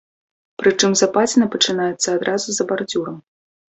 [0.61, 3.25] Прычым западзіна пачынаецца адразу за бардзюрам.